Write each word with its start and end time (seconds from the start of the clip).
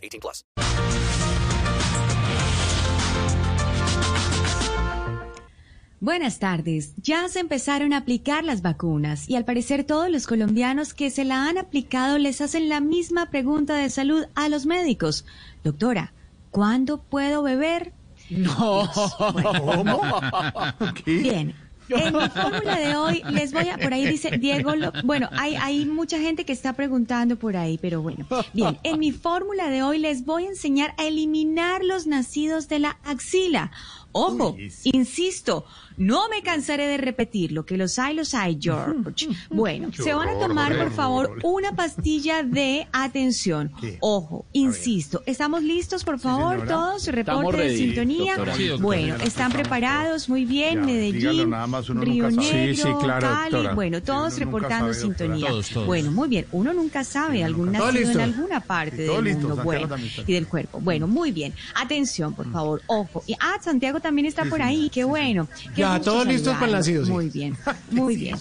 18 0.00 0.20
plus. 0.20 0.44
Buenas 6.02 6.38
tardes. 6.38 6.94
Ya 6.96 7.28
se 7.28 7.40
empezaron 7.40 7.92
a 7.92 7.98
aplicar 7.98 8.42
las 8.42 8.62
vacunas 8.62 9.28
y 9.28 9.36
al 9.36 9.44
parecer 9.44 9.84
todos 9.84 10.08
los 10.08 10.26
colombianos 10.26 10.94
que 10.94 11.10
se 11.10 11.26
la 11.26 11.46
han 11.46 11.58
aplicado 11.58 12.16
les 12.16 12.40
hacen 12.40 12.70
la 12.70 12.80
misma 12.80 13.26
pregunta 13.26 13.76
de 13.76 13.90
salud 13.90 14.24
a 14.34 14.48
los 14.48 14.64
médicos. 14.64 15.26
Doctora, 15.62 16.14
¿cuándo 16.50 17.02
puedo 17.02 17.42
beber? 17.42 17.92
No. 18.30 18.88
¿Cómo? 19.18 20.00
Bien. 21.04 21.54
En 22.00 22.12
mi 22.14 22.28
fórmula 22.28 22.78
de 22.78 22.96
hoy 22.96 23.22
les 23.30 23.52
voy 23.52 23.68
a, 23.68 23.78
por 23.78 23.92
ahí 23.92 24.06
dice 24.06 24.38
Diego, 24.38 24.72
bueno, 25.04 25.28
hay, 25.32 25.56
hay 25.56 25.86
mucha 25.86 26.18
gente 26.18 26.44
que 26.44 26.52
está 26.52 26.72
preguntando 26.72 27.36
por 27.36 27.56
ahí, 27.56 27.78
pero 27.78 28.02
bueno. 28.02 28.26
Bien, 28.52 28.78
en 28.82 28.98
mi 28.98 29.12
fórmula 29.12 29.68
de 29.68 29.82
hoy 29.82 29.98
les 29.98 30.24
voy 30.24 30.44
a 30.44 30.48
enseñar 30.48 30.94
a 30.98 31.04
eliminar 31.04 31.84
los 31.84 32.06
nacidos 32.06 32.68
de 32.68 32.78
la 32.78 32.98
axila. 33.04 33.70
Ojo, 34.12 34.56
insisto, 34.84 35.64
no 35.96 36.28
me 36.28 36.42
cansaré 36.42 36.86
de 36.86 36.96
repetir 36.96 37.52
lo 37.52 37.66
que 37.66 37.76
los 37.76 37.98
hay, 37.98 38.14
los 38.14 38.34
hay, 38.34 38.58
George. 38.60 39.28
Bueno, 39.50 39.90
se 39.92 40.14
van 40.14 40.28
a 40.28 40.38
tomar, 40.38 40.76
por 40.76 40.90
favor, 40.92 41.38
una 41.42 41.76
pastilla 41.76 42.42
de 42.42 42.88
atención. 42.92 43.70
Ojo, 44.00 44.46
insisto, 44.52 45.22
¿estamos 45.26 45.62
listos, 45.62 46.04
por 46.04 46.18
favor, 46.18 46.66
todos? 46.66 47.06
Reporte 47.06 47.62
de 47.62 47.76
sintonía. 47.76 48.36
Bueno, 48.80 49.16
¿están 49.16 49.52
preparados? 49.52 50.28
Muy 50.28 50.44
bien, 50.44 50.86
Medellín, 50.86 51.52
Río 52.00 52.30
Negro, 52.30 52.98
Cali. 52.98 53.68
Bueno, 53.74 54.02
todos 54.02 54.38
reportando 54.38 54.94
sintonía. 54.94 55.50
Bueno, 55.86 56.10
muy 56.10 56.28
bien. 56.28 56.46
Uno 56.52 56.72
nunca 56.72 57.04
sabe, 57.04 57.44
algún 57.44 57.72
nacido 57.72 58.10
en 58.12 58.20
alguna 58.20 58.60
parte 58.60 59.02
del 59.02 59.36
mundo, 59.36 59.56
bueno, 59.62 59.96
y 60.26 60.32
del 60.32 60.46
cuerpo. 60.48 60.80
Bueno, 60.80 61.06
muy 61.06 61.30
bien. 61.30 61.52
Atención, 61.74 62.34
por 62.34 62.50
favor, 62.50 62.82
ojo. 62.86 63.22
Y, 63.26 63.34
ah, 63.34 63.58
Santiago 63.60 63.99
también 64.00 64.26
está 64.26 64.44
por 64.44 64.62
ahí, 64.62 64.90
qué 64.90 65.04
bueno. 65.04 65.48
Qué 65.74 65.82
ya, 65.82 66.00
todos 66.00 66.26
listos 66.26 66.54
para 66.54 66.66
el 66.66 66.72
nacido. 66.72 67.06
Muy 67.06 67.28
bien, 67.28 67.56
muy 67.90 68.16
bien, 68.16 68.36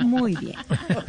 muy 0.00 0.36
bien, 0.36 0.56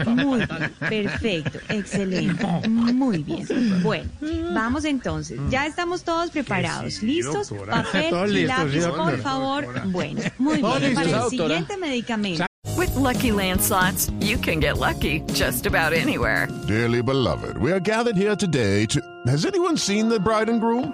muy 0.06 0.46
bien, 0.46 0.74
perfecto, 0.80 1.60
excelente, 1.70 2.68
muy 2.68 3.24
bien. 3.24 3.48
Bueno, 3.82 4.10
vamos 4.54 4.86
entonces, 4.86 5.40
ya 5.50 5.66
estamos 5.66 6.04
todos 6.04 6.32
preparados, 6.32 7.02
listos, 7.04 7.54
papel 7.70 8.38
y 8.38 8.46
lápiz, 8.46 8.86
por 8.88 9.18
favor. 9.20 9.66
Bueno, 9.88 10.22
muy 10.38 10.62
bien, 10.62 10.96
para 10.96 11.24
el 11.24 11.30
siguiente 11.30 11.78
medicamento. 11.78 12.46
With 12.78 12.96
lucky 12.96 13.32
landslots, 13.32 14.12
you 14.20 14.38
can 14.38 14.60
get 14.60 14.78
lucky 14.78 15.22
just 15.34 15.66
about 15.66 15.94
anywhere. 15.94 16.48
Dearly 16.68 17.02
beloved, 17.02 17.58
we 17.58 17.72
are 17.72 17.80
gathered 17.80 18.18
here 18.18 18.36
today 18.36 18.86
to. 18.88 19.00
Has 19.28 19.46
anyone 19.46 19.78
seen 19.78 20.10
the 20.10 20.20
bride 20.20 20.50
and 20.50 20.60
groom? 20.60 20.94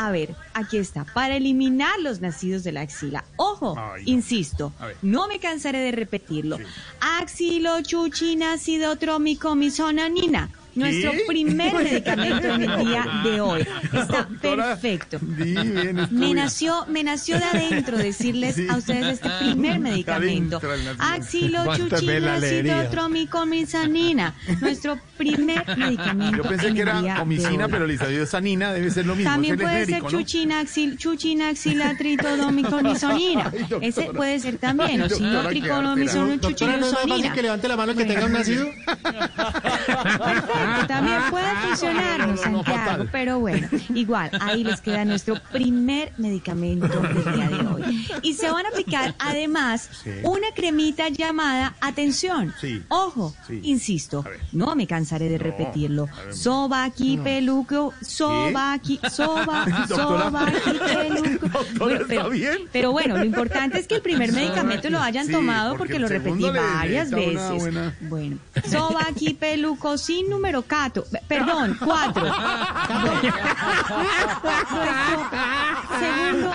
a 0.00 0.12
ver, 0.12 0.36
aquí 0.54 0.76
está, 0.76 1.04
para 1.12 1.34
eliminar 1.36 1.98
los 1.98 2.20
nacidos 2.20 2.62
de 2.62 2.70
la 2.70 2.82
axila. 2.82 3.24
Ojo, 3.34 3.74
Ay, 3.76 4.04
no. 4.04 4.10
insisto, 4.12 4.72
no 5.02 5.26
me 5.26 5.40
cansaré 5.40 5.80
de 5.80 5.90
repetirlo. 5.90 6.56
Axilo, 7.00 7.82
chuchi, 7.82 8.36
nacido, 8.36 8.94
trómico, 8.94 9.56
misonanina. 9.56 10.50
Nuestro 10.78 11.12
primer 11.26 11.74
medicamento 11.74 12.46
en 12.54 12.62
el 12.62 12.86
día 12.86 13.04
de 13.24 13.40
hoy. 13.40 13.66
Está 13.92 14.28
perfecto. 14.40 15.18
Me 16.10 16.34
nació, 16.34 16.86
me 16.86 17.02
nació 17.04 17.38
de 17.38 17.44
adentro 17.44 17.96
decirles 17.98 18.56
a 18.70 18.76
ustedes 18.76 19.14
este 19.14 19.28
primer 19.40 19.78
medicamento. 19.80 20.60
Axilo, 20.98 21.64
¿Cuántas 21.64 22.00
chuchi, 22.00 22.06
veces 22.06 22.22
la 22.22 22.32
nacido, 22.34 22.50
leería? 22.62 22.90
trómico, 22.90 23.44
misanina. 23.46 24.34
Nuestro 24.60 24.98
primer 25.16 25.64
medicamento. 25.76 26.36
Yo 26.38 26.42
pensé 26.44 26.68
en 26.68 26.74
que 26.74 26.82
era 26.82 27.00
hoy. 27.00 27.08
pero 27.70 27.86
Lisadido 27.86 28.26
Sanina 28.26 28.72
debe 28.72 28.90
ser 28.90 29.06
lo 29.06 29.14
mismo. 29.16 29.30
También 29.30 29.56
puede 29.58 29.86
ser 29.86 30.02
chuchinaxil, 30.04 30.96
chuchinaxilatridomicomisonina. 30.98 33.50
Ay, 33.52 33.58
doctora. 33.60 33.86
Ese 33.86 34.02
puede 34.14 34.38
ser 34.40 34.58
también, 34.58 35.02
o 35.02 35.08
si 35.08 35.22
no, 35.22 35.42
Doctora, 35.42 36.76
¿no 36.76 36.86
es 36.86 36.92
más 36.92 37.08
fácil 37.08 37.32
que 37.32 37.42
levante 37.42 37.68
la 37.68 37.76
mano 37.76 37.94
que 37.94 38.04
tenga 38.04 38.26
un 38.26 38.32
nacido? 38.32 38.66
Perfecto, 40.68 40.86
también 40.94 41.18
puede 41.30 41.54
funcionarnos, 41.66 42.40
Santiago, 42.40 43.04
pero 43.12 43.38
bueno, 43.40 43.68
igual, 43.94 44.30
ahí 44.40 44.64
les 44.64 44.80
queda 44.80 45.04
nuestro 45.04 45.36
primer 45.52 46.12
medicamento 46.18 46.88
del 47.00 47.34
día 47.34 47.48
de 47.48 47.66
hoy. 47.66 48.06
Y 48.22 48.34
se 48.34 48.50
van 48.50 48.66
a 48.66 48.68
aplicar 48.70 49.14
además 49.18 49.90
una 50.22 50.48
cremita 50.54 51.08
llamada 51.08 51.74
atención. 51.80 52.54
Sí. 52.60 52.82
Ojo, 52.88 53.34
Sí. 53.46 53.60
insisto, 53.64 54.24
no 54.52 54.74
me 54.76 54.86
cansaré 54.86 55.28
de 55.28 55.38
repetirlo. 55.38 56.08
Soba 56.30 56.84
aquí, 56.84 57.18
peluco, 57.18 57.94
soba 58.00 58.72
aquí, 58.72 59.00
soba, 59.10 59.64
soba 59.88 60.46
aquí, 60.48 60.78
peluco. 60.78 61.58
¿está 61.88 62.04
pero, 62.08 62.30
bien? 62.30 62.58
pero 62.72 62.92
bueno, 62.92 63.16
lo 63.16 63.24
importante 63.24 63.78
es 63.78 63.86
que 63.86 63.96
el 63.96 64.02
primer 64.02 64.32
medicamento 64.32 64.90
lo 64.90 65.00
hayan 65.00 65.26
Sí, 65.26 65.32
tomado 65.32 65.76
porque 65.76 65.98
lo 65.98 66.08
repetí 66.08 66.44
varias 66.44 67.10
veces. 67.10 67.58
buena- 67.62 67.94
Bueno, 68.02 68.38
soba 68.68 69.06
aquí, 69.08 69.34
peluco, 69.34 69.98
sin 69.98 70.28
número 70.28 70.57
cato, 70.62 71.04
Pe- 71.04 71.22
perdón, 71.28 71.76
cuatro. 71.84 72.24
Segundo, 76.00 76.50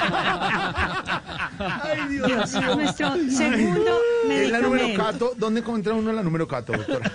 Ay, 1.59 2.07
Dios, 2.25 2.53
nuestro 2.75 3.15
segundo 3.29 3.99
Es 4.29 4.51
la 4.51 4.59
número 4.59 4.87
medicamento. 4.87 5.03
cato. 5.29 5.33
¿Dónde 5.37 5.59
encuentra 5.61 5.93
uno 5.93 6.11
la 6.13 6.23
número 6.23 6.47
cato, 6.47 6.73
doctora? 6.73 7.11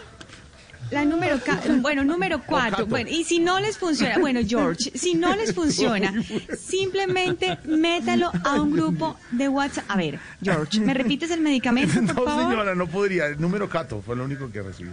La 0.91 1.05
número 1.05 1.39
bueno, 1.83 2.03
número 2.03 2.41
cuatro. 2.47 2.87
Bueno, 2.87 3.11
y 3.11 3.23
si 3.25 3.41
no 3.41 3.61
les 3.61 3.77
funciona, 3.77 4.17
bueno, 4.19 4.41
George, 4.47 4.91
si 4.95 5.15
no 5.15 5.37
les 5.37 5.55
funciona, 5.55 6.15
simplemente 6.59 7.59
métalo 7.67 8.31
a 8.43 8.55
un 8.63 8.73
grupo 8.73 9.19
de 9.31 9.49
WhatsApp. 9.51 9.85
A 9.89 9.97
ver, 9.97 10.19
George, 10.43 10.81
¿me 10.81 10.95
repites 10.95 11.31
el 11.31 11.41
medicamento, 11.43 11.93
por 12.15 12.15
No, 12.15 12.25
favor? 12.25 12.43
señora, 12.51 12.75
no 12.75 12.87
podría. 12.87 13.27
El 13.27 13.39
número 13.41 13.69
cato 13.69 14.01
fue 14.01 14.17
lo 14.17 14.25
único 14.25 14.51
que 14.51 14.63
recibí. 14.63 14.89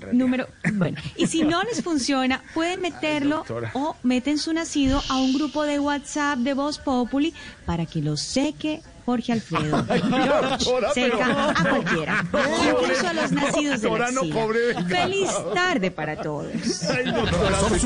Doctora. 0.00 0.12
En 0.12 0.20
realidad. 0.20 0.24
Número, 0.24 0.48
bueno, 0.74 0.98
y 1.16 1.26
si 1.26 1.42
no 1.42 1.62
les 1.62 1.82
funciona, 1.82 2.42
pueden 2.54 2.80
meterlo 2.80 3.44
o 3.74 3.96
meten 4.02 4.38
su 4.38 4.52
nacido 4.52 5.02
a 5.08 5.18
un 5.18 5.32
grupo 5.32 5.64
de 5.64 5.78
WhatsApp 5.78 6.38
de 6.38 6.54
Voz 6.54 6.78
Populi 6.78 7.34
para 7.66 7.86
que 7.86 8.00
lo 8.00 8.16
seque 8.16 8.82
Jorge 9.04 9.32
Alfredo. 9.32 9.84
George, 9.86 10.48
doctora, 10.64 10.92
seca 10.92 11.16
pero- 11.18 11.40
a 11.40 11.54
cualquiera, 11.70 12.24
incluso 12.70 13.08
a 13.08 13.12
los 13.12 13.32
nacidos 13.32 13.80
de 13.80 13.88
la 13.90 14.10
Doctora, 14.10 14.10
no 14.12 14.30
cobre. 14.34 14.60
Feliz 14.88 15.30
tarde 15.54 15.90
para 15.90 16.16
todos. 16.16 16.46
Ay, 16.90 17.04
doctora, 17.12 17.58
se, 17.68 17.78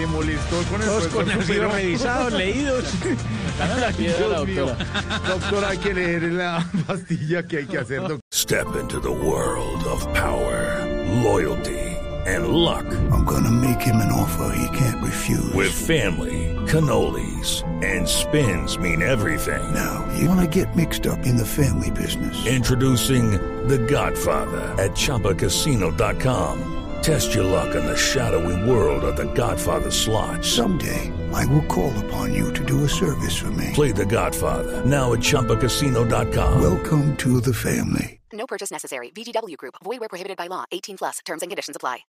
se 0.00 0.06
molestó 0.06 0.56
con 0.70 0.80
el 0.82 0.88
Todos 0.88 1.06
con 1.08 1.26
pero- 1.46 1.70
revisados, 1.72 2.32
leídos. 2.32 2.84
Dios 3.98 4.46
mío. 4.48 4.66
Doctora, 5.28 5.68
hay 5.70 5.78
que 5.78 5.94
leer 5.94 6.22
la 6.24 6.66
pastilla 6.86 7.46
que 7.46 7.58
hay 7.58 7.66
que 7.66 7.78
hacer, 7.78 7.98
doctora. 8.00 8.20
Step 8.32 8.66
into 8.80 9.00
the 9.00 9.08
world 9.08 9.86
of 9.86 10.04
power, 10.14 10.84
loyalty, 11.22 11.96
and 12.26 12.46
luck. 12.48 12.84
I'm 13.12 13.24
gonna 13.24 13.50
make 13.50 13.80
him 13.82 14.00
an 14.00 14.10
can't. 15.36 15.54
With 15.54 15.72
family, 15.72 16.54
cannolis, 16.66 17.62
and 17.84 18.08
spins 18.08 18.78
mean 18.78 19.02
everything. 19.02 19.74
Now, 19.74 20.08
you 20.18 20.28
wanna 20.28 20.46
get 20.46 20.76
mixed 20.76 21.06
up 21.06 21.26
in 21.26 21.36
the 21.36 21.46
family 21.46 21.90
business. 21.90 22.46
Introducing 22.46 23.32
The 23.68 23.78
Godfather 23.78 24.60
at 24.82 24.92
ChumbaCasino.com. 24.92 26.68
Test 27.02 27.34
your 27.34 27.44
luck 27.44 27.74
in 27.74 27.84
the 27.84 27.96
shadowy 27.96 28.68
world 28.68 29.04
of 29.04 29.16
The 29.16 29.32
Godfather 29.34 29.90
slot. 29.90 30.44
Someday, 30.44 31.10
I 31.32 31.46
will 31.46 31.64
call 31.64 31.92
upon 32.06 32.32
you 32.32 32.52
to 32.52 32.64
do 32.64 32.84
a 32.84 32.88
service 32.88 33.36
for 33.36 33.50
me. 33.50 33.70
Play 33.74 33.92
the 33.92 34.06
Godfather, 34.06 34.84
now 34.84 35.12
at 35.12 35.20
ChumbaCasino.com. 35.20 36.60
Welcome 36.60 37.16
to 37.18 37.40
the 37.40 37.54
family. 37.54 38.20
No 38.32 38.46
purchase 38.46 38.70
necessary. 38.70 39.10
VGW 39.10 39.56
Group. 39.58 39.74
Void 39.84 40.00
where 40.00 40.08
prohibited 40.08 40.38
by 40.38 40.46
law. 40.46 40.64
18 40.72 40.96
plus. 40.96 41.18
Terms 41.24 41.42
and 41.42 41.50
conditions 41.50 41.76
apply. 41.76 41.98